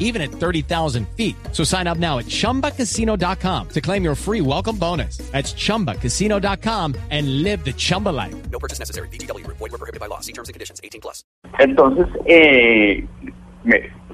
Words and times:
even 0.00 0.20
at 0.20 0.30
30,000 0.32 1.06
feet. 1.16 1.36
So 1.52 1.62
sign 1.62 1.86
up 1.86 1.98
now 1.98 2.18
at 2.18 2.26
chumbacasino.com 2.26 3.68
to 3.68 3.80
claim 3.80 4.02
your 4.02 4.16
free 4.16 4.40
welcome 4.40 4.76
bonus. 4.76 5.18
That's 5.30 5.52
chumbacasino.com 5.54 6.96
and 7.10 7.42
live 7.44 7.64
the 7.64 7.72
Chumba 7.72 8.08
life. 8.08 8.34
No 8.50 8.58
purchase 8.58 8.80
necessary. 8.80 9.06
BGW. 9.08 9.46
Void 9.46 9.60
were 9.60 9.78
prohibited 9.78 10.00
by 10.00 10.06
law. 10.06 10.18
See 10.20 10.32
terms 10.32 10.48
and 10.48 10.54
conditions. 10.54 10.80
18 10.82 11.00
plus. 11.00 11.22
Entonces, 11.60 12.06
eh, 12.26 13.06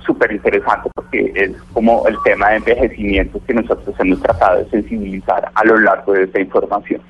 súper 0.05 0.33
interesante 0.33 0.91
porque 0.95 1.33
es 1.35 1.51
como 1.73 2.07
el 2.07 2.17
tema 2.25 2.51
de 2.51 2.57
envejecimiento 2.57 3.41
que 3.47 3.55
nosotros 3.55 3.95
hemos 3.99 4.21
tratado 4.23 4.59
de 4.65 4.71
sensibilizar 4.71 5.51
a 5.55 5.65
lo 5.65 5.79
largo 5.79 6.13
de 6.13 6.25
esta 6.25 6.41
información. 6.41 7.01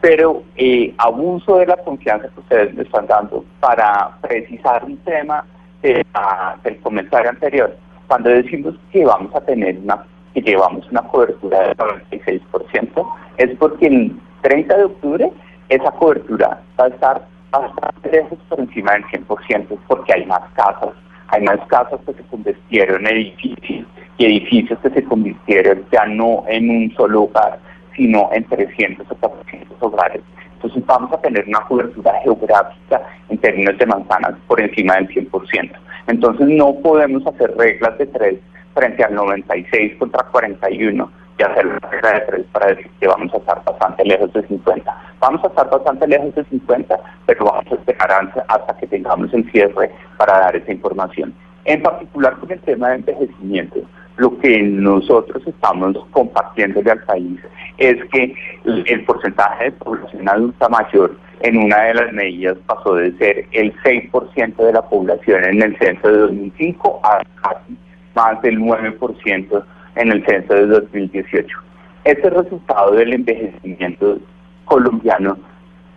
Pero 0.00 0.42
eh, 0.56 0.94
abuso 0.98 1.56
de 1.56 1.66
la 1.66 1.76
confianza 1.78 2.28
que 2.28 2.40
ustedes 2.40 2.74
me 2.74 2.82
están 2.82 3.06
dando 3.06 3.44
para 3.60 4.18
precisar 4.20 4.84
un 4.84 4.96
tema 4.98 5.44
de 5.82 6.04
la- 6.14 6.58
del 6.62 6.78
comentario 6.80 7.30
anterior. 7.30 7.76
Cuando 8.06 8.30
decimos 8.30 8.74
que 8.92 9.04
vamos 9.04 9.34
a 9.34 9.40
tener 9.40 9.78
una, 9.78 10.04
que 10.34 10.40
llevamos 10.42 10.88
una 10.90 11.02
cobertura 11.02 11.68
del 11.68 11.76
96%, 11.76 13.06
es 13.38 13.56
porque 13.58 13.86
el 13.86 14.16
30 14.42 14.76
de 14.76 14.84
octubre 14.84 15.32
esa 15.68 15.90
cobertura 15.92 16.60
va 16.78 16.84
a 16.84 16.88
estar 16.88 17.26
bastante 17.50 18.10
lejos 18.10 18.38
por 18.48 18.60
encima 18.60 18.92
del 18.92 19.04
100%, 19.04 19.78
porque 19.88 20.12
hay 20.12 20.26
más 20.26 20.42
casas, 20.54 20.90
hay 21.28 21.42
más 21.42 21.58
casas 21.68 22.00
que 22.06 22.12
se 22.14 22.22
convirtieron 22.24 23.06
en 23.06 23.16
edificios 23.16 23.86
y 24.18 24.26
edificios 24.26 24.78
que 24.80 24.90
se 24.90 25.04
convirtieron 25.04 25.84
ya 25.90 26.04
no 26.06 26.44
en 26.48 26.70
un 26.70 26.94
solo 26.94 27.22
hogar, 27.22 27.58
sino 27.96 28.28
en 28.32 28.44
300 28.44 29.06
o 29.10 29.14
400 29.16 29.76
hogares. 29.80 30.22
Entonces 30.54 30.84
vamos 30.86 31.12
a 31.12 31.20
tener 31.20 31.44
una 31.46 31.60
cobertura 31.60 32.12
geográfica 32.22 33.02
en 33.28 33.38
términos 33.38 33.76
de 33.78 33.86
manzanas 33.86 34.34
por 34.46 34.60
encima 34.60 34.94
del 34.96 35.08
100%. 35.08 35.70
Entonces 36.06 36.46
no 36.48 36.74
podemos 36.82 37.26
hacer 37.26 37.54
reglas 37.56 37.96
de 37.98 38.06
tres 38.06 38.38
frente 38.74 39.04
al 39.04 39.14
96 39.14 39.96
contra 39.98 40.24
41 40.30 41.10
y 41.38 41.42
hacer 41.42 41.64
la 41.66 41.78
regla 41.90 42.12
de 42.12 42.20
tres 42.20 42.46
para 42.52 42.66
decir 42.68 42.90
que 43.00 43.06
vamos 43.08 43.32
a 43.34 43.38
estar 43.38 43.62
bastante 43.64 44.04
lejos 44.04 44.32
de 44.32 44.46
50. 44.46 45.02
Vamos 45.20 45.42
a 45.44 45.46
estar 45.48 45.70
bastante 45.70 46.06
lejos 46.06 46.34
de 46.34 46.44
50, 46.44 47.00
pero 47.26 47.44
vamos 47.46 47.66
a 47.70 47.74
esperar 47.74 48.32
hasta- 48.48 48.76
que 48.76 48.86
tengamos 48.86 49.32
el 49.32 49.50
cierre 49.50 49.90
para 50.18 50.38
dar 50.40 50.56
esa 50.56 50.72
información. 50.72 51.32
En 51.64 51.82
particular 51.82 52.34
con 52.36 52.50
el 52.52 52.60
tema 52.60 52.90
de 52.90 52.96
envejecimiento, 52.96 53.80
lo 54.16 54.38
que 54.38 54.62
nosotros 54.62 55.42
estamos 55.46 55.96
compartiéndole 56.12 56.90
al 56.90 57.02
país 57.04 57.40
es 57.78 57.96
que 58.12 58.34
el 58.64 59.04
porcentaje 59.04 59.64
de 59.64 59.72
población 59.72 60.28
adulta 60.28 60.68
mayor 60.68 61.16
en 61.40 61.56
una 61.58 61.82
de 61.82 61.94
las 61.94 62.12
medidas 62.12 62.56
pasó 62.66 62.94
de 62.94 63.12
ser 63.18 63.46
el 63.52 63.74
6% 63.82 64.56
de 64.56 64.72
la 64.72 64.82
población 64.82 65.44
en 65.44 65.62
el 65.62 65.76
censo 65.78 66.08
de 66.08 66.18
2005 66.18 67.00
a 67.02 67.22
casi 67.42 67.76
más 68.14 68.40
del 68.42 68.60
9% 68.60 69.64
en 69.96 70.12
el 70.12 70.24
censo 70.26 70.54
de 70.54 70.66
2018. 70.66 71.58
Ese 72.04 72.30
resultado 72.30 72.92
del 72.92 73.14
envejecimiento 73.14 74.18
colombiano 74.64 75.36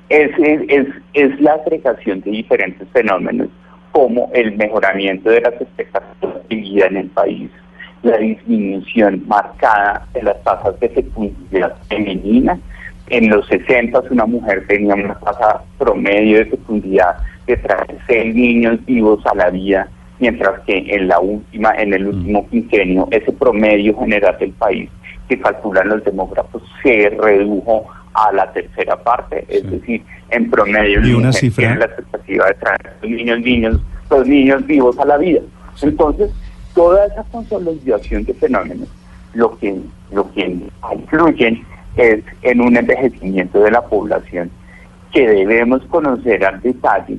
es, 0.09 0.31
es, 0.39 0.87
es 1.13 1.39
la 1.41 1.53
agregación 1.53 2.21
de 2.21 2.31
diferentes 2.31 2.87
fenómenos 2.89 3.49
como 3.91 4.29
el 4.33 4.55
mejoramiento 4.57 5.29
de 5.29 5.41
las 5.41 5.53
expectativas 5.53 6.47
de 6.49 6.55
vida 6.55 6.87
en 6.87 6.97
el 6.97 7.09
país, 7.09 7.49
la 8.03 8.17
disminución 8.17 9.23
marcada 9.27 10.05
de 10.13 10.23
las 10.23 10.41
tasas 10.43 10.79
de 10.79 10.89
fecundidad 10.89 11.75
femenina. 11.89 12.57
En 13.09 13.29
los 13.29 13.47
60 13.47 14.01
una 14.11 14.25
mujer 14.25 14.65
tenía 14.67 14.95
una 14.95 15.15
tasa 15.19 15.61
promedio 15.77 16.39
de 16.39 16.45
fecundidad 16.45 17.15
de 17.47 17.55
traer 17.57 17.97
seis 18.07 18.35
niños 18.35 18.83
vivos 18.85 19.25
a 19.25 19.33
la 19.35 19.49
vida, 19.49 19.87
mientras 20.19 20.59
que 20.61 20.77
en 20.89 21.07
la 21.07 21.19
última, 21.19 21.73
en 21.75 21.93
el 21.93 22.07
último 22.07 22.47
quinquenio, 22.49 23.07
ese 23.11 23.31
promedio 23.31 23.97
general 23.97 24.37
del 24.39 24.51
país 24.51 24.89
que 25.29 25.39
calculan 25.39 25.89
los 25.89 26.03
demógrafos 26.03 26.61
se 26.83 27.09
redujo 27.09 27.85
a 28.13 28.31
la 28.33 28.51
tercera 28.51 28.95
parte, 29.01 29.45
es 29.47 29.61
Sí. 29.61 29.67
decir, 29.67 30.03
en 30.31 30.49
promedio 30.49 31.05
¿Y 31.05 31.13
una 31.13 31.31
cifra? 31.31 31.75
la 31.75 31.85
expectativa 31.85 32.45
de 32.47 32.53
traer 32.55 32.93
niños, 33.03 33.39
niños, 33.41 33.81
los 34.09 34.27
niños 34.27 34.65
vivos 34.65 34.97
a 34.99 35.05
la 35.05 35.17
vida. 35.17 35.41
Entonces, 35.81 36.31
toda 36.77 37.05
esa 37.07 37.23
consolidación 37.31 38.23
de 38.23 38.33
fenómenos, 38.35 38.87
lo 39.33 39.57
que, 39.57 39.75
lo 40.11 40.31
que 40.31 40.59
influyen 40.93 41.63
es 41.97 42.23
en 42.43 42.61
un 42.61 42.77
envejecimiento 42.77 43.59
de 43.59 43.71
la 43.71 43.81
población 43.81 44.51
que 45.11 45.27
debemos 45.27 45.81
conocer 45.85 46.45
al 46.45 46.61
detalle 46.61 47.17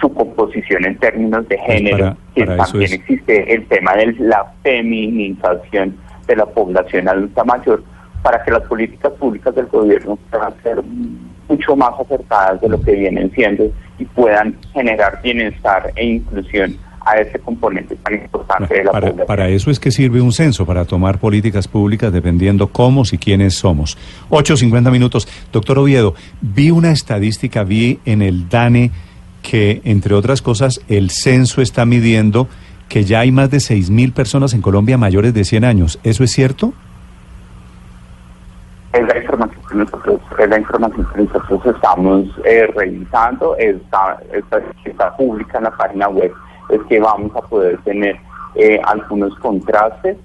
su 0.00 0.12
composición 0.14 0.86
en 0.86 0.96
términos 0.96 1.46
de 1.48 1.58
género, 1.58 1.98
para- 1.98 2.16
que 2.34 2.46
para 2.46 2.64
también 2.64 2.84
es- 2.84 2.92
existe 2.94 3.54
el 3.54 3.66
tema 3.66 3.94
de 3.94 4.14
la 4.18 4.46
feminización 4.62 5.96
de 6.26 6.36
la 6.36 6.46
población 6.46 7.08
adulta 7.08 7.44
mayor, 7.44 7.84
para 8.22 8.42
que 8.42 8.50
las 8.52 8.62
políticas 8.62 9.12
públicas 9.12 9.54
del 9.54 9.66
gobierno 9.66 10.16
puedan 10.30 10.54
ser 10.62 10.80
mucho 11.48 11.76
más 11.76 11.90
acertadas 12.00 12.60
de 12.62 12.68
lo 12.70 12.80
que 12.80 12.92
vienen 12.92 13.30
siendo 13.32 13.64
y 13.98 14.04
puedan 14.06 14.56
generar 14.72 15.20
bienestar 15.22 15.92
e 15.96 16.06
inclusión 16.06 16.74
a 17.04 17.16
ese 17.16 17.38
componente 17.38 17.96
tan 17.96 18.14
importante 18.14 18.74
de 18.74 18.84
la 18.84 18.92
Para, 18.92 19.06
población. 19.08 19.26
para 19.26 19.48
eso 19.48 19.70
es 19.70 19.80
que 19.80 19.90
sirve 19.90 20.20
un 20.20 20.32
censo, 20.32 20.66
para 20.66 20.84
tomar 20.84 21.18
políticas 21.18 21.68
públicas 21.68 22.12
dependiendo 22.12 22.68
cómo 22.68 23.02
y 23.10 23.18
quiénes 23.18 23.54
somos. 23.54 23.98
8.50 24.30 24.90
minutos. 24.90 25.28
Doctor 25.52 25.78
Oviedo, 25.78 26.14
vi 26.40 26.70
una 26.70 26.90
estadística, 26.90 27.64
vi 27.64 27.98
en 28.04 28.22
el 28.22 28.48
DANE 28.48 28.90
que, 29.42 29.80
entre 29.84 30.14
otras 30.14 30.42
cosas, 30.42 30.80
el 30.88 31.10
censo 31.10 31.62
está 31.62 31.84
midiendo 31.84 32.48
que 32.88 33.04
ya 33.04 33.20
hay 33.20 33.32
más 33.32 33.50
de 33.50 33.58
6.000 33.58 34.12
personas 34.12 34.54
en 34.54 34.62
Colombia 34.62 34.98
mayores 34.98 35.34
de 35.34 35.44
100 35.44 35.64
años. 35.64 35.98
¿Eso 36.04 36.22
es 36.24 36.30
cierto? 36.30 36.74
es 38.92 39.08
la 39.08 39.18
información 39.18 39.62
que 39.68 39.74
nosotros, 39.76 40.20
es 40.38 40.48
la 40.48 40.58
información 40.58 41.06
que 41.14 41.22
nosotros 41.22 41.74
estamos 41.74 42.26
eh, 42.44 42.66
revisando, 42.76 43.56
está, 43.56 44.18
está, 44.32 44.60
está 44.84 45.16
pública 45.16 45.58
en 45.58 45.64
la 45.64 45.70
página 45.70 46.08
web, 46.08 46.32
es 46.72 46.82
que 46.88 47.00
vamos 47.00 47.34
a 47.36 47.42
poder 47.42 47.78
tener 47.82 48.16
eh, 48.54 48.80
algunos 48.84 49.34
contrastes, 49.38 50.16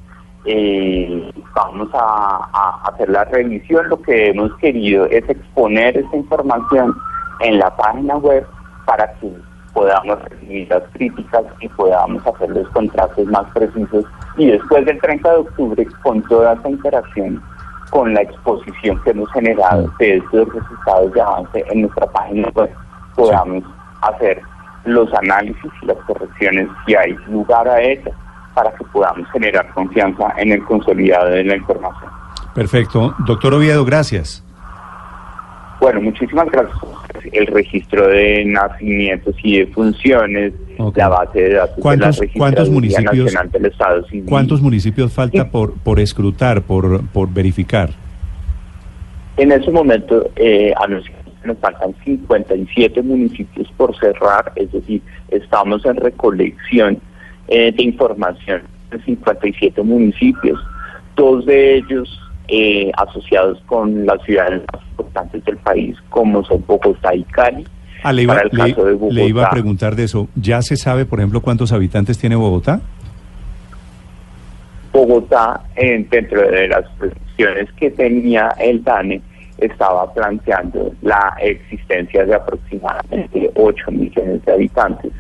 eh, 0.46 1.31
vamos 1.53 1.90
a, 1.94 2.50
a 2.53 2.90
hacer 2.90 3.09
la 3.09 3.25
revisión, 3.25 3.90
lo 3.90 4.02
que 4.02 4.30
hemos 4.30 4.56
querido 4.58 5.06
es 5.08 5.28
exponer 5.30 5.97
esta 5.97 6.16
información 6.16 6.96
en 7.41 7.59
la 7.59 7.75
página 7.75 8.16
web 8.18 8.46
para 8.85 9.13
que 9.16 9.31
podamos 9.74 10.19
recibir 10.24 10.68
las 10.69 10.84
críticas 10.94 11.44
y 11.59 11.69
podamos 11.69 12.25
hacer 12.25 12.50
los 12.50 12.68
contrastes 12.69 13.28
más 13.28 13.46
precisos 13.52 14.06
y 14.38 14.47
después 14.47 14.85
del 14.85 15.00
30 15.00 15.29
de 15.29 15.38
octubre 15.38 15.88
con 16.02 16.22
toda 16.24 16.53
esa 16.53 16.69
interacción 16.69 17.44
con 17.91 18.14
la 18.14 18.22
exposición 18.22 19.00
que 19.03 19.12
hemos 19.12 19.31
generado 19.34 19.91
de 20.00 20.18
estos 20.18 20.52
resultados 20.53 21.14
de 21.14 21.22
avance 21.22 21.64
en 21.69 21.81
nuestra 21.81 22.08
página 22.08 22.50
web 22.56 22.72
podamos 23.16 23.64
hacer 24.02 24.41
los 24.88 25.14
análisis 25.14 25.72
y 25.81 25.86
las 25.86 25.98
correcciones 26.08 26.68
si 26.86 26.96
hay 26.96 27.16
lugar 27.30 27.68
a 27.68 27.81
ellas 27.81 28.14
para 28.53 28.72
que 28.72 28.84
podamos 28.86 29.30
generar 29.31 29.68
confianza 29.74 30.34
en 30.38 30.52
el 30.52 30.64
consolidado 30.64 31.30
de 31.30 31.44
la 31.44 31.56
información. 31.58 32.09
Perfecto. 32.56 33.14
Doctor 33.26 33.53
Oviedo, 33.53 33.86
gracias. 33.86 34.44
Bueno, 35.80 36.02
muchísimas 36.02 36.47
gracias. 36.50 36.76
El 37.31 37.46
registro 37.47 38.08
de 38.08 38.44
nacimientos 38.46 39.36
y 39.44 39.59
de 39.59 39.68
funciones, 39.68 40.53
Ok. 40.80 40.97
la 40.97 41.08
base 41.09 41.40
de 41.40 41.53
datos 41.53 41.76
de 41.76 41.82
la 41.97 42.11
¿Cuántos- 42.35 42.70
municipios- 42.70 43.26
Nacional 43.26 43.52
del 43.52 43.66
Estado 43.67 44.03
Civil. 44.08 44.26
¿Cuántos 44.28 44.59
municipios 44.61 45.14
falta 45.14 45.44
Sí. 45.44 45.50
por, 45.52 45.73
por 45.76 46.00
escrutar, 46.00 46.64
por, 46.64 47.06
por 47.09 47.29
verificar? 47.32 47.91
En 49.38 49.52
ese 49.52 49.70
momento 49.70 50.32
eh, 50.35 50.73
anunciamos 50.79 51.16
que 51.16 51.16
nos 51.47 51.58
faltan 51.59 51.96
57 52.05 53.02
municipios 53.02 53.67
por 53.78 53.97
cerrar, 53.97 54.52
es 54.55 54.72
decir, 54.72 55.02
estamos 55.29 55.85
en 55.85 55.96
recolección 55.96 56.99
eh, 57.47 57.72
de 57.72 57.84
información 57.84 58.61
de 58.91 59.02
57 59.03 59.82
municipios, 59.84 60.59
dos 61.16 61.46
de 61.46 61.78
ellos 61.78 62.20
eh, 62.49 62.91
asociados 62.97 63.59
con 63.66 64.05
las 64.05 64.22
ciudades 64.23 64.61
más 64.73 64.82
importantes 64.91 65.44
del 65.46 65.58
país, 65.58 65.96
como 66.09 66.44
son 66.46 66.64
Bogotá 66.67 67.14
y 67.16 67.23
Cali. 67.23 67.66
Ah, 68.03 68.14
le 68.14 68.23
iba, 68.23 68.35
Para 68.35 68.47
el 68.47 68.58
le- 68.58 68.70
caso 68.73 68.85
de 68.85 68.94
Bogotá. 68.94 69.14
le 69.16 69.26
iba 69.28 69.46
a 69.46 69.49
preguntar 69.49 69.96
de 69.96 70.03
eso. 70.03 70.28
¿Ya 70.35 70.61
se 70.61 70.78
sabe, 70.78 71.05
por 71.05 71.20
ejemplo, 71.20 71.41
cuántos 71.41 71.72
habitantes 71.73 72.17
tiene 72.17 72.35
Bogotá? 72.35 72.79
Bogotá, 74.94 75.61
eh, 75.76 76.05
dentro 76.09 76.41
de 76.49 76.67
las 76.70 76.85
previsiones 76.97 77.72
que 77.73 77.91
tenía 77.91 78.49
el 78.59 78.84
DANE, 78.84 79.22
estaba 79.58 80.14
planteando 80.14 80.92
la 81.02 81.36
existencia 81.42 82.26
de 82.26 82.36
aproximadamente 82.36 83.52
8 83.56 83.92
millones 83.92 84.46
de 84.46 84.52
habitantes 84.52 85.12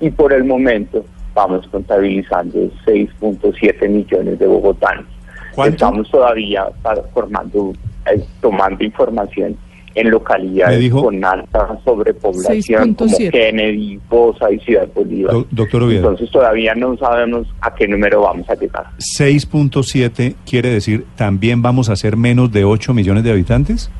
y 0.00 0.10
por 0.10 0.32
el 0.32 0.44
momento 0.44 1.04
vamos 1.34 1.66
contabilizando 1.68 2.58
6.7 2.86 3.88
millones 3.88 4.38
de 4.38 4.46
bogotanos. 4.46 5.06
¿Cuánto? 5.54 5.74
Estamos 5.74 6.10
todavía 6.10 6.66
formando, 7.12 7.72
eh, 8.06 8.24
tomando 8.40 8.84
información 8.84 9.56
en 9.94 10.10
localidades 10.10 10.80
dijo- 10.80 11.04
con 11.04 11.24
alta 11.24 11.78
sobrepoblación 11.84 12.94
como 12.94 13.08
6.7. 13.10 13.30
Kennedy, 13.30 14.00
Bosa 14.08 14.50
y 14.50 14.58
Ciudad 14.60 14.88
Bolívar. 14.94 15.32
Do- 15.32 15.46
doctor 15.50 15.82
Oviedo. 15.84 16.00
Entonces 16.10 16.30
todavía 16.30 16.74
no 16.74 16.96
sabemos 16.96 17.46
a 17.60 17.74
qué 17.74 17.86
número 17.86 18.22
vamos 18.22 18.48
a 18.50 18.54
llegar. 18.54 18.86
6.7 18.98 20.34
quiere 20.48 20.70
decir 20.70 21.04
también 21.16 21.62
vamos 21.62 21.88
a 21.90 21.96
ser 21.96 22.16
menos 22.16 22.50
de 22.52 22.64
8 22.64 22.92
millones 22.94 23.24
de 23.24 23.30
habitantes. 23.30 23.90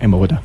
En 0.00 0.10
Bogotá. 0.10 0.40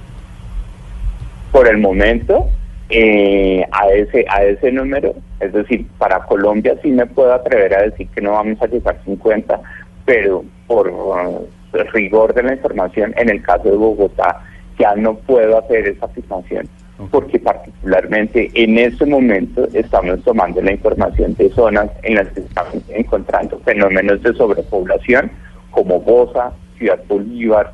Por 1.51 1.67
el 1.67 1.77
momento, 1.77 2.49
eh, 2.89 3.63
a 3.71 3.87
ese 3.89 4.25
a 4.29 4.43
ese 4.43 4.71
número, 4.71 5.13
es 5.39 5.53
decir, 5.53 5.87
para 5.97 6.19
Colombia 6.25 6.75
sí 6.83 6.89
me 6.91 7.05
puedo 7.05 7.33
atrever 7.33 7.73
a 7.75 7.81
decir 7.83 8.07
que 8.13 8.21
no 8.21 8.31
vamos 8.33 8.61
a 8.61 8.67
llegar 8.67 8.97
a 9.01 9.03
50, 9.05 9.61
pero 10.05 10.43
por 10.67 10.89
uh, 10.89 11.47
rigor 11.93 12.33
de 12.33 12.43
la 12.43 12.53
información, 12.53 13.13
en 13.17 13.29
el 13.29 13.41
caso 13.41 13.69
de 13.69 13.77
Bogotá, 13.77 14.41
ya 14.77 14.95
no 14.95 15.15
puedo 15.15 15.57
hacer 15.59 15.87
esa 15.87 16.05
afirmación, 16.05 16.67
Ok. 16.97 17.09
porque 17.11 17.39
particularmente 17.39 18.49
en 18.53 18.77
este 18.77 19.05
momento 19.05 19.67
estamos 19.73 20.21
tomando 20.23 20.61
la 20.61 20.71
información 20.73 21.33
de 21.35 21.49
zonas 21.51 21.89
en 22.03 22.15
las 22.15 22.27
que 22.29 22.41
estamos 22.41 22.75
encontrando 22.89 23.59
fenómenos 23.59 24.21
de 24.23 24.33
sobrepoblación, 24.33 25.31
como 25.71 25.99
Bosa, 25.99 26.51
Ciudad 26.77 26.99
Bolívar, 27.07 27.73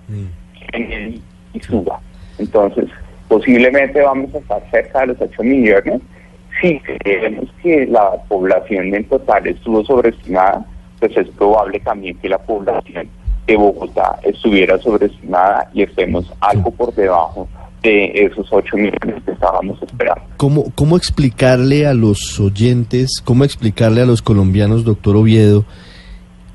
Kennedy 0.72 1.22
y 1.54 1.60
Suba. 1.60 2.00
Entonces, 2.40 2.86
posiblemente 3.28 4.02
vamos 4.02 4.34
a 4.34 4.40
estar 4.40 4.62
cerca 4.72 5.02
de 5.02 5.08
los 5.08 5.22
8 5.22 5.44
millones. 5.44 6.02
Si 6.60 6.80
creemos 6.80 7.50
que 7.62 7.86
la 7.88 8.12
población 8.28 8.94
en 8.94 9.04
total 9.06 9.48
estuvo 9.48 9.84
sobreestimada, 9.86 10.66
pues 11.00 11.16
es 11.18 11.28
probable 11.30 11.80
también 11.80 12.18
que 12.18 12.30
la 12.30 12.38
población 12.38 13.08
de 13.48 13.56
Bogotá 13.56 14.20
estuviera 14.24 14.80
sobreestimada 14.80 15.70
y 15.74 15.84
estemos 15.84 16.26
algo 16.40 16.72
por 16.72 16.94
debajo 16.94 17.48
de 17.84 18.12
esos 18.14 18.48
8 18.52 18.78
millones 18.78 19.24
que 19.26 19.32
estábamos 19.32 19.82
esperando. 19.82 20.22
¿Cómo, 20.38 20.72
¿Cómo 20.76 20.98
explicarle 20.98 21.88
a 21.88 21.94
los 21.94 22.40
oyentes, 22.40 23.22
cómo 23.24 23.44
explicarle 23.44 24.02
a 24.02 24.06
los 24.06 24.22
colombianos, 24.22 24.84
doctor 24.84 25.16
Oviedo, 25.16 25.66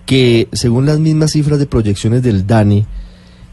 que 0.05 0.49
según 0.53 0.87
las 0.87 1.01
mismas 1.01 1.33
cifras 1.33 1.59
de 1.59 1.67
proyecciones 1.67 2.23
del 2.23 2.47
DANI, 2.47 2.87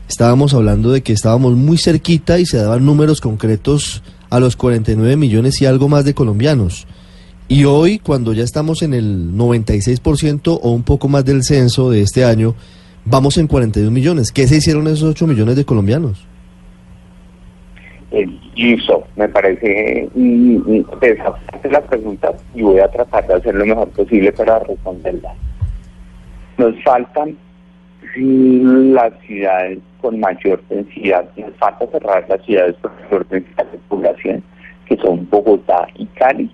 estábamos 0.07 0.53
hablando 0.53 0.91
de 0.91 1.01
que 1.01 1.13
estábamos 1.13 1.53
muy 1.53 1.77
cerquita 1.77 2.37
y 2.37 2.45
se 2.45 2.57
daban 2.57 2.85
números 2.85 3.21
concretos 3.21 4.03
a 4.29 4.39
los 4.39 4.55
49 4.55 5.15
millones 5.15 5.61
y 5.61 5.65
algo 5.65 5.89
más 5.89 6.05
de 6.05 6.13
colombianos? 6.13 6.85
Y 7.47 7.65
hoy, 7.65 7.99
cuando 7.99 8.33
ya 8.33 8.43
estamos 8.43 8.81
en 8.83 8.93
el 8.93 9.33
96% 9.33 10.59
o 10.61 10.71
un 10.71 10.83
poco 10.83 11.07
más 11.07 11.25
del 11.25 11.43
censo 11.43 11.89
de 11.89 12.01
este 12.01 12.23
año, 12.23 12.55
vamos 13.05 13.37
en 13.37 13.47
42 13.47 13.91
millones. 13.91 14.31
¿Qué 14.31 14.47
se 14.47 14.57
hicieron 14.57 14.87
esos 14.87 15.09
8 15.11 15.27
millones 15.27 15.55
de 15.55 15.65
colombianos? 15.65 16.25
Eh, 18.11 18.27
listo, 18.55 19.07
me 19.15 19.27
parece 19.27 20.07
mm, 20.13 20.57
mm, 20.57 20.99
desafiante 21.01 21.71
la 21.71 21.81
pregunta 21.81 22.31
y 22.53 22.61
voy 22.61 22.79
a 22.79 22.87
tratar 22.87 23.25
de 23.25 23.33
hacer 23.33 23.55
lo 23.55 23.65
mejor 23.65 23.89
posible 23.89 24.31
para 24.31 24.59
responderla. 24.59 25.33
Nos 26.59 26.75
faltan 26.83 27.35
mm, 28.15 28.93
las 28.93 29.13
ciudades 29.25 29.79
con 29.99 30.19
mayor 30.19 30.61
densidad, 30.69 31.25
nos 31.37 31.55
falta 31.57 31.87
cerrar 31.87 32.25
las 32.29 32.45
ciudades 32.45 32.75
con 32.81 32.91
mayor 33.01 33.27
densidad 33.29 33.65
de 33.71 33.77
población, 33.89 34.43
que 34.85 34.97
son 34.97 35.27
Bogotá 35.31 35.87
y 35.95 36.05
Cali, 36.07 36.51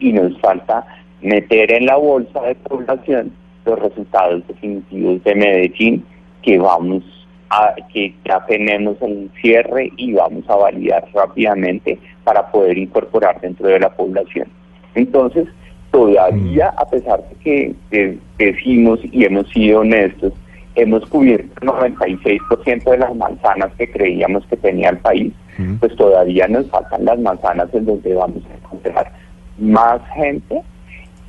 y 0.00 0.12
nos 0.12 0.36
falta 0.40 0.84
meter 1.20 1.70
en 1.70 1.86
la 1.86 1.96
bolsa 1.96 2.40
de 2.42 2.54
población 2.56 3.32
los 3.66 3.78
resultados 3.78 4.46
definitivos 4.46 5.22
de 5.24 5.34
Medellín, 5.34 6.04
que 6.42 6.58
vamos 6.58 7.02
a, 7.50 7.74
que 7.92 8.14
ya 8.24 8.44
tenemos 8.46 8.96
el 9.02 9.30
cierre 9.40 9.92
y 9.96 10.12
vamos 10.12 10.48
a 10.48 10.56
validar 10.56 11.04
rápidamente 11.12 11.98
para 12.24 12.50
poder 12.50 12.78
incorporar 12.78 13.40
dentro 13.40 13.68
de 13.68 13.80
la 13.80 13.90
población. 13.94 14.48
Entonces, 14.94 15.46
todavía, 15.90 16.74
a 16.76 16.88
pesar 16.88 17.22
de 17.28 17.34
que 17.36 17.74
eh, 17.90 18.18
decimos 18.38 19.00
y 19.12 19.24
hemos 19.24 19.48
sido 19.50 19.80
honestos, 19.80 20.32
hemos 20.74 21.06
cubierto 21.06 21.52
el 21.60 21.68
96% 21.68 22.90
de 22.90 22.98
las 22.98 23.14
manzanas 23.16 23.72
que 23.78 23.90
creíamos 23.90 24.44
que 24.46 24.56
tenía 24.56 24.90
el 24.90 24.98
país, 24.98 25.32
pues 25.80 25.96
todavía 25.96 26.46
nos 26.48 26.68
faltan 26.68 27.06
las 27.06 27.18
manzanas 27.18 27.72
en 27.72 27.86
donde 27.86 28.14
vamos 28.14 28.42
a 28.50 28.56
encontrar 28.56 29.10
más 29.58 30.02
gente 30.14 30.60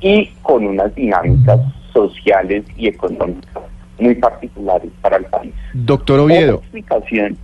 y 0.02 0.26
con 0.42 0.66
unas 0.66 0.94
dinámicas 0.94 1.60
sociales 1.98 2.64
y 2.76 2.88
económicas 2.88 3.62
muy 3.98 4.14
particulares 4.14 4.90
para 5.00 5.16
el 5.16 5.24
país. 5.26 5.52
Doctor 5.74 6.20
Oviedo, 6.20 6.56
explicación, 6.56 7.36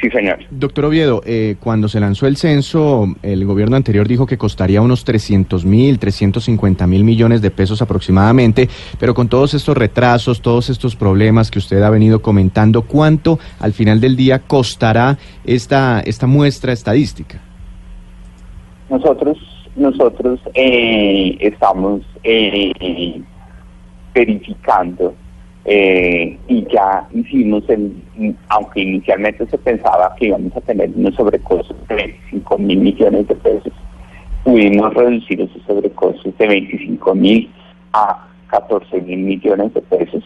sí 0.00 0.10
señor. 0.10 0.38
doctor 0.50 0.86
Oviedo, 0.86 1.22
eh, 1.24 1.56
cuando 1.60 1.88
se 1.88 2.00
lanzó 2.00 2.26
el 2.26 2.36
censo, 2.36 3.06
el 3.22 3.44
gobierno 3.46 3.76
anterior 3.76 4.06
dijo 4.06 4.26
que 4.26 4.36
costaría 4.36 4.82
unos 4.82 5.04
300 5.04 5.64
mil, 5.64 5.98
350 5.98 6.86
mil 6.86 7.04
millones 7.04 7.40
de 7.40 7.50
pesos 7.50 7.80
aproximadamente, 7.82 8.68
pero 8.98 9.14
con 9.14 9.28
todos 9.28 9.54
estos 9.54 9.76
retrasos, 9.76 10.42
todos 10.42 10.70
estos 10.70 10.96
problemas 10.96 11.50
que 11.50 11.58
usted 11.58 11.82
ha 11.82 11.90
venido 11.90 12.20
comentando, 12.20 12.82
¿cuánto 12.82 13.38
al 13.60 13.72
final 13.72 14.00
del 14.00 14.16
día 14.16 14.40
costará 14.40 15.18
esta, 15.44 16.00
esta 16.00 16.26
muestra 16.26 16.72
estadística? 16.72 17.40
Nosotros, 18.90 19.38
nosotros 19.76 20.40
eh, 20.52 21.38
estamos 21.40 22.02
eh, 22.24 23.22
verificando 24.14 25.14
eh, 25.64 26.36
y 26.48 26.66
ya 26.72 27.06
hicimos, 27.12 27.62
el, 27.68 27.92
aunque 28.48 28.80
inicialmente 28.80 29.46
se 29.46 29.58
pensaba 29.58 30.14
que 30.16 30.26
íbamos 30.26 30.56
a 30.56 30.60
tener 30.60 30.90
unos 30.96 31.14
sobrecostos 31.14 31.76
de 31.88 31.94
25 31.94 32.58
mil 32.58 32.78
millones 32.78 33.28
de 33.28 33.34
pesos, 33.36 33.72
pudimos 34.42 34.92
reducir 34.94 35.40
esos 35.40 35.62
sobrecostos 35.62 36.36
de 36.36 36.46
25 36.48 37.14
mil 37.14 37.50
a 37.92 38.26
14 38.48 39.00
mil 39.02 39.18
millones 39.18 39.72
de 39.74 39.82
pesos 39.82 40.24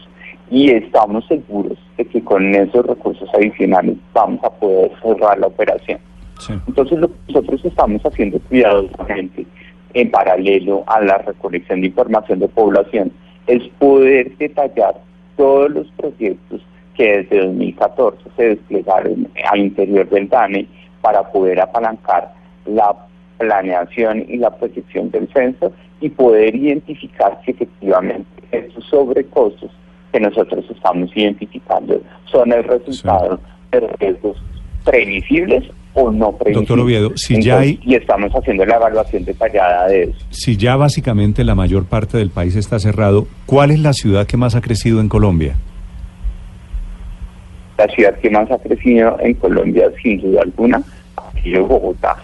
y 0.49 0.71
estamos 0.71 1.25
seguros 1.27 1.77
de 1.97 2.05
que 2.05 2.23
con 2.23 2.55
esos 2.55 2.85
recursos 2.85 3.29
adicionales 3.33 3.97
vamos 4.13 4.43
a 4.43 4.49
poder 4.49 4.91
cerrar 5.01 5.37
la 5.37 5.47
operación. 5.47 5.99
Sí. 6.39 6.53
Entonces 6.67 6.97
lo 6.99 7.09
que 7.09 7.15
nosotros 7.27 7.63
estamos 7.65 8.01
haciendo 8.03 8.39
cuidadosamente 8.39 9.45
en 9.93 10.11
paralelo 10.11 10.83
a 10.87 11.01
la 11.01 11.17
recolección 11.19 11.81
de 11.81 11.87
información 11.87 12.39
de 12.39 12.47
población 12.47 13.11
es 13.47 13.63
poder 13.79 14.35
detallar 14.37 14.95
todos 15.35 15.71
los 15.71 15.87
proyectos 15.91 16.61
que 16.95 17.19
desde 17.19 17.45
2014 17.45 18.17
se 18.35 18.43
desplegaron 18.49 19.27
al 19.51 19.59
interior 19.59 20.09
del 20.09 20.27
DANE 20.29 20.67
para 21.01 21.23
poder 21.31 21.59
apalancar 21.61 22.33
la 22.65 22.95
planeación 23.37 24.25
y 24.27 24.37
la 24.37 24.49
proyección 24.49 25.11
del 25.11 25.27
censo 25.31 25.71
y 26.01 26.09
poder 26.09 26.55
identificar 26.55 27.39
si 27.45 27.51
efectivamente 27.51 28.27
estos 28.51 28.83
sobrecostos 28.85 29.71
que 30.11 30.19
nosotros 30.19 30.65
estamos 30.69 31.15
identificando 31.15 32.01
son 32.25 32.51
el 32.51 32.63
resultado 32.63 33.39
de 33.71 33.79
riesgos 33.99 34.37
previsibles 34.83 35.63
o 35.99 36.11
no 36.11 36.31
previsibles. 36.31 36.55
Doctor 36.67 36.79
Oviedo, 36.79 37.11
si 37.17 37.41
ya 37.41 37.59
hay- 37.59 37.79
Y 37.83 37.95
estamos 37.95 38.31
haciendo 38.33 38.65
la 38.65 38.75
evaluación 38.75 39.25
detallada 39.25 39.87
de 39.87 40.03
eso. 40.03 40.13
Si 40.29 40.55
ya 40.57 40.75
básicamente 40.75 41.43
la 41.43 41.55
mayor 41.55 41.85
parte 41.85 42.17
del 42.17 42.29
país 42.29 42.55
está 42.55 42.79
cerrado, 42.79 43.27
¿cuál 43.45 43.71
es 43.71 43.79
la 43.79 43.93
ciudad 43.93 44.27
que 44.27 44.37
más 44.37 44.55
ha 44.55 44.61
crecido 44.61 44.99
en 45.01 45.09
Colombia? 45.09 45.55
La 47.77 47.87
ciudad 47.87 48.15
que 48.19 48.29
más 48.29 48.49
ha 48.51 48.57
crecido 48.57 49.17
en 49.19 49.33
Colombia, 49.35 49.89
sin 50.01 50.19
duda 50.21 50.41
alguna, 50.43 50.81
ha 51.15 51.41
sido 51.41 51.65
Bogotá. 51.65 52.15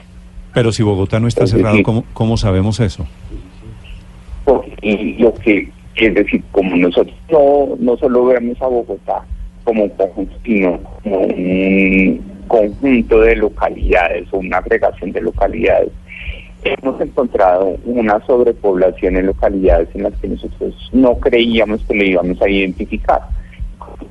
Pero 0.54 0.72
si 0.72 0.84
Bogotá 0.84 1.20
no 1.20 1.28
está 1.28 1.44
Es 1.44 1.52
cerrado, 1.52 1.74
decir- 1.76 1.86
¿cómo, 1.86 2.04
cómo 2.14 2.38
sabemos 2.38 2.80
eso? 2.80 3.06
Porque- 4.46 4.74
y 4.82 5.14
lo 5.18 5.34
que, 5.36 5.70
es 5.96 6.14
decir, 6.14 6.44
como 6.52 6.76
nosotros 6.76 7.16
no, 7.32 7.76
no 7.80 7.98
solo 7.98 8.26
vemos 8.26 8.60
a 8.62 8.68
Bogotá 8.68 9.24
como 9.64 9.84
un 9.84 9.90
conjunto, 9.92 10.36
sino 10.44 10.80
como 11.04 11.20
un 11.22 12.22
conjunto 12.48 13.22
de 13.22 13.36
localidades 13.36 14.28
o 14.32 14.38
una 14.38 14.58
agregación 14.58 15.12
de 15.12 15.22
localidades, 15.22 15.90
hemos 16.64 17.00
encontrado 17.02 17.78
una 17.86 18.20
sobrepoblación 18.26 19.18
en 19.18 19.28
localidades 19.28 19.90
en 19.94 20.04
las 20.04 20.14
que 20.20 20.30
nosotros 20.30 20.90
no 20.94 21.18
creíamos 21.20 21.84
que 21.86 21.96
lo 21.96 22.04
íbamos 22.04 22.42
a 22.42 22.50
identificar. 22.50 23.22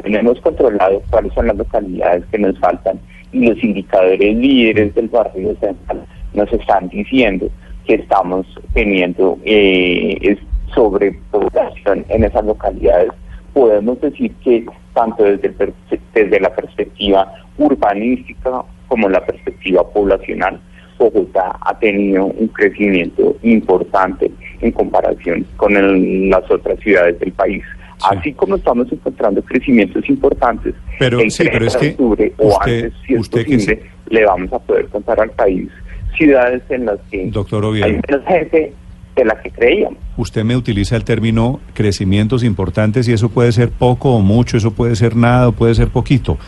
Tenemos 0.03 0.41
controlado 0.41 1.03
cuáles 1.11 1.33
son 1.33 1.47
las 1.47 1.57
localidades 1.57 2.25
que 2.31 2.39
nos 2.39 2.59
faltan 2.59 2.99
y 3.33 3.49
los 3.49 3.63
indicadores 3.63 4.37
líderes 4.37 4.95
del 4.95 5.09
barrio 5.09 5.57
central 5.57 6.07
nos 6.35 6.53
están 6.53 6.89
diciendo 6.89 7.49
que 7.87 7.95
estamos 7.95 8.47
teniendo 8.75 9.39
eh, 9.45 10.39
sobrepoblación 10.75 12.05
en 12.09 12.25
esas 12.25 12.45
localidades. 12.45 13.11
Podemos 13.53 14.01
decir 14.01 14.33
que 14.45 14.65
tanto 14.95 15.25
desde, 15.25 15.73
desde 16.15 16.41
la 16.41 16.55
perspectiva 16.55 17.33
urbanística 17.59 18.63
como 18.89 19.09
la 19.09 19.25
perspectiva 19.25 19.89
poblacional, 19.91 20.61
Bogotá 20.99 21.57
ha 21.61 21.77
tenido 21.79 22.27
un 22.27 22.49
crecimiento 22.49 23.37
importante 23.43 24.31
en 24.61 24.71
comparación 24.73 25.45
con 25.57 25.77
el- 25.77 26.31
las 26.31 26.49
otras 26.51 26.79
ciudades 26.81 27.19
del 27.19 27.33
país. 27.33 27.63
Sí. 27.99 28.09
Así 28.19 28.33
como 28.33 28.57
estamos 28.57 28.91
encontrando 28.93 29.43
crecimientos 29.43 30.09
importantes, 30.09 30.75
Pero, 30.99 31.21
el 31.21 31.31
sí, 31.31 31.45
pero 31.51 31.67
es 31.67 31.73
30 31.73 31.79
de 31.79 31.87
que 31.87 31.91
octubre 32.03 32.33
o 32.39 32.49
usted- 32.49 32.85
antes, 32.85 32.93
si 33.07 33.17
usted 33.17 33.47
que 33.47 33.55
posible, 33.55 33.83
le 34.11 34.25
vamos 34.27 34.53
a 34.53 34.59
poder 34.59 34.87
contar 34.89 35.21
al 35.21 35.31
país 35.31 35.69
ciudades 36.17 36.63
en 36.69 36.85
las 36.87 36.99
que 37.11 37.31
Doctor 37.31 37.65
hay 37.65 37.93
menos 37.93 38.27
gente 38.27 38.73
de 39.17 39.25
la 39.25 39.41
que 39.43 39.51
creíamos. 39.51 39.99
Usted 40.17 40.45
me 40.45 40.57
utiliza 40.57 40.97
el 40.97 41.05
término 41.05 41.61
crecimientos 41.75 42.45
importantes 42.45 43.09
y 43.09 43.13
eso 43.13 43.29
puede 43.29 43.53
ser 43.53 43.71
poco 43.71 44.15
o 44.15 44.21
mucho, 44.21 44.57
eso 44.57 44.73
puede 44.73 44.95
ser 44.97 45.17
nada 45.17 45.49
o 45.49 45.53
puede 45.53 45.75
ser 45.75 45.89
poquito. 45.89 46.39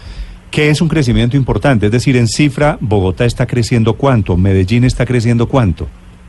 ¿Qué 0.54 0.70
es 0.70 0.80
un 0.80 0.87
crecimiento 0.87 1.37
importante? 1.37 1.87
Es 1.87 1.90
decir, 1.90 2.16
en 2.16 2.28
cifra, 2.28 2.78
Bogotá 2.80 3.25
está 3.25 3.44
creciendo 3.44 3.94
cuánto, 3.94 4.37
Medellín 4.37 4.84
está 4.84 5.04
creciendo 5.04 5.49
cuánto, 5.49 5.88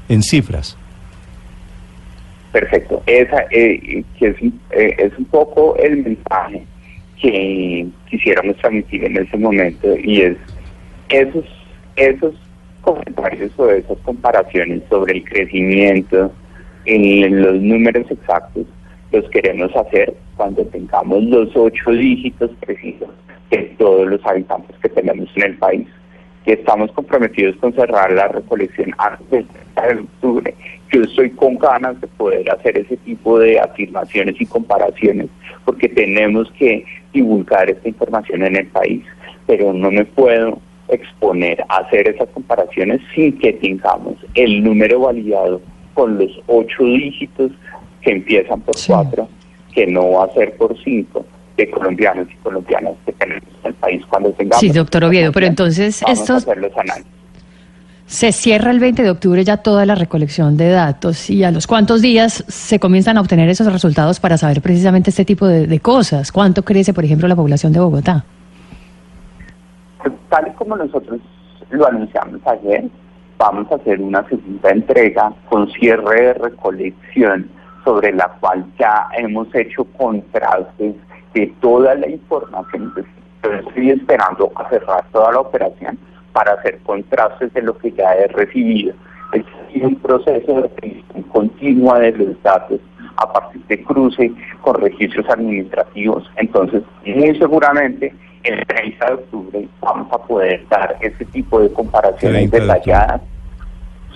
en 0.09 0.23
cifras. 0.23 0.75
Perfecto. 2.51 3.03
Esa 3.05 3.45
eh, 3.51 4.03
que 4.17 4.27
es, 4.29 4.35
eh, 4.71 4.95
es 4.97 5.15
un 5.19 5.25
poco 5.25 5.77
el 5.77 5.97
mensaje 5.97 6.63
que 7.21 7.85
quisiéramos 8.09 8.57
transmitir 8.57 9.03
en 9.03 9.15
ese 9.17 9.37
momento 9.37 9.95
y 10.03 10.21
es 10.21 10.37
esos 11.09 11.45
esos 11.95 12.33
comentarios 12.81 13.51
o 13.57 13.69
esas 13.69 13.99
comparaciones 13.99 14.81
sobre 14.89 15.17
el 15.17 15.23
crecimiento 15.23 16.33
en 16.85 17.43
los 17.43 17.61
números 17.61 18.09
exactos 18.09 18.65
los 19.11 19.29
queremos 19.29 19.69
hacer 19.75 20.15
cuando 20.35 20.65
tengamos 20.65 21.23
los 21.25 21.55
ocho 21.55 21.91
dígitos 21.91 22.49
precisos 22.65 23.09
todos 23.77 24.07
los 24.07 24.25
habitantes 24.25 24.75
que 24.81 24.89
tenemos 24.89 25.29
en 25.35 25.43
el 25.43 25.57
país 25.57 25.87
que 26.45 26.53
estamos 26.53 26.91
comprometidos 26.91 27.55
con 27.57 27.73
cerrar 27.73 28.11
la 28.11 28.27
recolección 28.27 28.93
antes 28.99 29.29
del 29.29 29.47
30 29.47 29.87
de 29.87 29.99
octubre. 30.01 30.55
Yo 30.91 31.01
estoy 31.01 31.31
con 31.31 31.57
ganas 31.57 31.99
de 31.99 32.07
poder 32.07 32.49
hacer 32.51 32.77
ese 32.77 32.97
tipo 32.97 33.39
de 33.39 33.59
afirmaciones 33.59 34.39
y 34.39 34.45
comparaciones, 34.45 35.27
porque 35.65 35.89
tenemos 35.89 36.51
que 36.51 36.85
divulgar 37.13 37.69
esta 37.71 37.87
información 37.89 38.43
en 38.43 38.57
el 38.57 38.67
país, 38.67 39.03
pero 39.47 39.73
no 39.73 39.89
me 39.89 40.05
puedo 40.05 40.59
exponer 40.89 41.63
a 41.67 41.77
hacer 41.77 42.07
esas 42.07 42.29
comparaciones 42.29 43.01
sin 43.15 43.39
que 43.39 43.53
tengamos 43.53 44.15
el 44.35 44.63
número 44.63 44.99
validado 44.99 45.61
con 45.95 46.19
los 46.19 46.29
ocho 46.45 46.83
dígitos 46.83 47.51
que 48.01 48.11
empiezan 48.11 48.61
por 48.61 48.77
Sí. 48.77 48.91
cuatro, 48.91 49.27
que 49.73 49.87
no 49.87 50.11
va 50.11 50.25
a 50.25 50.33
ser 50.33 50.55
por 50.57 50.77
cinco 50.83 51.25
de 51.57 51.69
colombianos 51.69 52.27
y 52.31 52.35
colombianas 52.37 52.93
que 53.05 53.13
tenemos 53.13 53.43
en 53.63 53.67
el 53.67 53.73
país 53.75 54.03
cuando 54.09 54.31
tengamos. 54.31 54.59
Sí, 54.59 54.69
doctor 54.69 55.03
Oviedo, 55.05 55.31
pero 55.31 55.45
entonces 55.45 56.03
estos-. 56.07 56.45
Se 58.07 58.31
cierra 58.31 58.69
el 58.69 58.79
20 58.79 59.01
de 59.01 59.09
octubre 59.09 59.43
ya 59.43 59.57
toda 59.57 59.83
la 59.85 59.95
recolección 59.95 60.57
de 60.57 60.69
datos 60.69 61.27
y 61.31 61.43
a 61.43 61.49
los 61.49 61.65
cuántos 61.65 62.03
días 62.03 62.43
se 62.47 62.79
comienzan 62.79 63.17
a 63.17 63.21
obtener 63.21 63.49
esos 63.49 63.71
resultados 63.71 64.19
para 64.19 64.37
saber 64.37 64.61
precisamente 64.61 65.09
este 65.09 65.25
tipo 65.25 65.47
de, 65.47 65.65
de 65.65 65.79
cosas. 65.79 66.31
¿Cuánto 66.31 66.63
crece, 66.63 66.93
por 66.93 67.03
ejemplo, 67.03 67.27
la 67.27 67.35
población 67.35 67.73
de 67.73 67.79
Bogotá? 67.79 68.23
Tal 70.29 70.47
y 70.47 70.51
como 70.51 70.77
nosotros 70.77 71.19
lo 71.71 71.87
anunciamos 71.87 72.41
ayer, 72.45 72.85
vamos 73.39 73.71
a 73.71 73.75
hacer 73.75 73.99
una 73.99 74.27
segunda 74.29 74.69
entrega 74.69 75.33
con 75.49 75.67
cierre 75.71 76.21
de 76.21 76.33
recolección 76.35 77.49
sobre 77.83 78.13
la 78.13 78.27
cual 78.39 78.65
ya 78.79 79.07
hemos 79.17 79.53
hecho 79.53 79.83
contrastes 79.97 80.95
de 81.35 81.53
toda 81.59 81.93
la 81.95 82.09
información. 82.09 82.91
Pues, 82.93 83.05
Yo 83.43 83.51
estoy 83.67 83.91
esperando 83.91 84.51
a 84.55 84.67
cerrar 84.69 85.05
toda 85.11 85.31
la 85.33 85.41
operación 85.41 85.99
para 86.33 86.53
hacer 86.53 86.79
contrastes 86.79 87.53
de 87.53 87.61
lo 87.61 87.77
que 87.77 87.91
ya 87.91 88.13
he 88.15 88.27
recibido. 88.29 88.93
Es 89.33 89.43
un 89.83 89.95
proceso 89.95 90.61
de 90.61 90.69
revisión 90.81 91.23
continua 91.23 91.99
de 91.99 92.11
los 92.13 92.41
datos 92.41 92.79
a 93.17 93.31
partir 93.31 93.61
de 93.67 93.83
cruce 93.83 94.31
con 94.61 94.75
registros 94.75 95.29
administrativos. 95.29 96.29
Entonces, 96.37 96.83
muy 97.05 97.37
seguramente 97.37 98.13
el 98.43 98.65
30 98.65 99.05
de 99.05 99.13
octubre 99.13 99.67
vamos 99.81 100.07
a 100.11 100.17
poder 100.17 100.65
dar 100.69 100.95
ese 101.01 101.25
tipo 101.25 101.59
de 101.59 101.71
comparaciones 101.73 102.49
30 102.49 102.57
de 102.57 102.63
octubre. 102.63 102.79
detalladas 102.79 103.21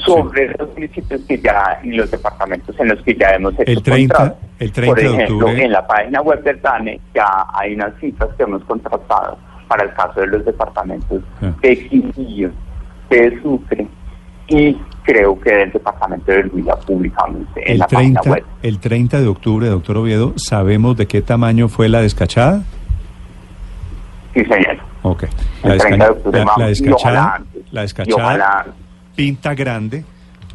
sobre 0.06 0.48
los 0.58 0.74
municipios 0.74 1.22
que 1.28 1.38
ya 1.40 1.80
y 1.84 1.92
los 1.92 2.10
departamentos 2.12 2.76
en 2.80 2.88
los 2.90 3.02
que 3.04 3.16
ya 3.16 3.30
hemos 3.32 3.54
hecho 3.54 3.64
El 3.72 3.84
30 3.84 4.16
contrastes. 4.16 4.50
el 4.60 4.72
30 4.72 4.90
Por 4.96 5.00
de 5.04 5.06
ejemplo, 5.16 5.36
octubre. 5.46 5.64
en 5.66 5.72
la 5.72 5.88
página 5.88 6.22
web 6.22 6.44
del 6.44 6.62
DANE 6.62 7.00
ya 7.14 7.28
hay 7.54 7.74
unas 7.76 7.94
cifras 8.00 8.30
que 8.38 8.44
hemos 8.44 8.64
contrastado 8.64 9.38
para 9.68 9.84
el 9.84 9.94
caso 9.94 10.20
de 10.22 10.28
los 10.28 10.46
departamentos 10.46 11.22
Ah. 11.42 11.52
de 11.62 11.88
Quindío, 11.88 12.50
de 13.10 13.42
Sucre 13.42 13.88
y 14.48 14.76
creo 15.04 15.40
que 15.40 15.52
del 15.54 15.72
departamento 15.72 16.32
de 16.32 16.42
Huila 16.48 16.76
publicamos 16.78 17.42
en 17.56 17.72
El 17.74 17.78
la 17.80 17.88
30, 17.88 18.20
página 18.22 18.36
web. 18.36 18.46
el 18.64 18.80
30 18.80 19.22
de 19.22 19.28
octubre, 19.28 19.68
doctor 19.68 19.98
Oviedo, 19.98 20.34
¿sabemos 20.38 20.98
de 20.98 21.06
qué 21.08 21.22
tamaño 21.22 21.68
fue 21.68 21.88
la 21.90 22.02
descachada? 22.02 22.64
Sí, 24.34 24.44
señor. 24.46 24.78
Ok. 25.02 25.24
El 25.64 25.70
La, 25.70 25.78
30 25.78 26.06
de 26.06 26.12
desca- 26.12 26.12
octubre 26.18 26.40
la- 26.46 26.54
la 26.58 26.68
descachada, 26.68 27.42
la 27.72 27.82
descachada 27.82 28.66
pinta 29.20 29.54
grande 29.54 30.04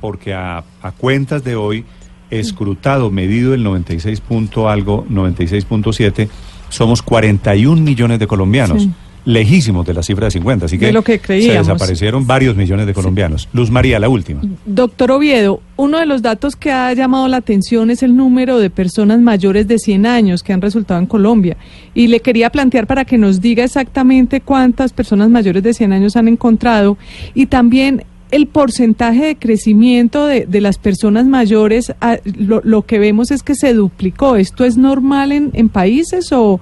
porque 0.01 0.33
a, 0.35 0.65
a 0.83 0.93
cuentas 0.93 1.45
de 1.45 1.55
hoy, 1.55 1.85
escrutado, 2.31 3.11
medido 3.11 3.53
el 3.55 3.63
96 3.63 4.21
punto 4.21 4.69
algo, 4.69 5.07
96.7, 5.11 6.29
somos 6.69 7.03
41 7.03 7.81
millones 7.81 8.19
de 8.19 8.27
colombianos. 8.27 8.83
Sí. 8.83 8.91
Lejísimos 9.27 9.87
de 9.87 9.95
la 9.95 10.03
cifra 10.03 10.27
de 10.27 10.33
50, 10.33 10.67
así 10.67 10.77
De 10.77 10.87
que 10.89 10.93
lo 10.93 11.03
que 11.03 11.15
se 11.15 11.21
creíamos. 11.21 11.67
desaparecieron 11.67 12.27
varios 12.27 12.57
millones 12.57 12.87
de 12.87 12.93
colombianos. 12.93 13.49
Luz 13.55 13.71
María, 13.71 13.99
la 13.99 14.11
última. 14.11 14.43
Doctor 14.67 15.13
Oviedo, 15.13 15.63
uno 15.77 15.99
de 15.99 16.05
los 16.05 16.21
datos 16.21 16.57
que 16.57 16.71
ha 16.71 16.93
llamado 16.93 17.27
la 17.29 17.39
atención 17.39 17.89
es 17.91 18.03
el 18.03 18.15
número 18.15 18.59
de 18.59 18.69
personas 18.69 19.21
mayores 19.21 19.67
de 19.67 19.79
100 19.79 20.05
años 20.05 20.43
que 20.43 20.53
han 20.53 20.61
resultado 20.61 21.01
en 21.01 21.07
Colombia. 21.07 21.57
Y 21.95 22.09
le 22.09 22.21
quería 22.21 22.51
plantear 22.51 22.87
para 22.87 23.07
que 23.07 23.17
nos 23.17 23.41
diga 23.41 23.65
exactamente 23.65 24.43
cuántas 24.43 24.93
personas 24.93 25.31
mayores 25.31 25.63
de 25.63 25.73
100 25.73 25.95
años 25.95 26.17
han 26.17 26.29
encontrado 26.29 26.99
y 27.33 27.47
también 27.47 28.05
el 28.35 28.47
porcentaje 28.47 29.25
de 29.27 29.37
crecimiento 29.37 30.27
de, 30.27 30.47
de 30.47 30.61
las 30.61 30.79
personas 30.79 31.27
mayores. 31.27 31.93
ah, 32.01 32.19
Lo, 32.25 32.61
lo 32.65 32.83
que 32.83 32.99
vemos 32.99 33.31
es 33.31 33.43
que 33.43 33.55
se 33.55 33.75
duplicó. 33.75 34.37
¿Esto 34.37 34.65
es 34.65 34.77
normal 34.77 35.33
en, 35.33 35.51
en 35.53 35.69
países 35.69 36.33
o, 36.33 36.61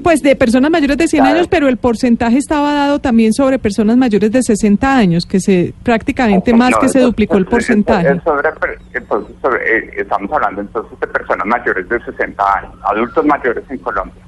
Pues 0.02 0.22
de 0.22 0.34
personas 0.36 0.70
mayores 0.70 0.96
de 0.96 1.06
100 1.08 1.22
Claro. 1.22 1.36
años, 1.36 1.48
pero 1.48 1.68
el 1.68 1.76
porcentaje 1.76 2.38
estaba 2.38 2.72
dado 2.72 2.98
también 2.98 3.32
sobre 3.32 3.58
personas 3.58 3.96
mayores 3.96 4.32
de 4.32 4.42
60 4.42 4.96
años, 4.96 5.26
que 5.26 5.40
se 5.40 5.74
prácticamente 5.82 6.52
más 6.54 6.70
No, 6.72 6.78
que 6.78 6.88
se 6.88 7.00
duplicó 7.00 7.36
el 7.36 7.46
porcentaje. 7.46 8.10
es 8.12 8.22
sobre 8.22 8.50
per- 8.52 8.78
entonces, 8.94 9.36
sobre- 9.42 9.78
eh, 9.78 9.90
estamos 9.98 10.30
hablando 10.32 10.60
entonces 10.62 10.98
de 10.98 11.06
personas 11.06 11.46
mayores 11.46 11.88
de 11.88 12.00
60 12.04 12.42
años, 12.58 12.72
adultos 12.82 13.24
mayores 13.24 13.64
en 13.70 13.78
Colombia. 13.78 14.22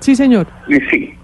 Sí, 0.00 0.14
señor. 0.14 0.46
Y 0.68 0.74
sí, 0.90 1.14